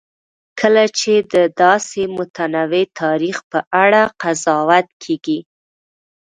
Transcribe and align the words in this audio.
کله 0.59 0.83
چې 0.99 1.13
د 1.33 1.35
داسې 1.63 2.01
متنوع 2.17 2.85
تاریخ 3.01 3.37
په 3.51 3.59
اړه 3.83 4.01
قضاوت 4.21 4.87
کېږي. 5.03 5.39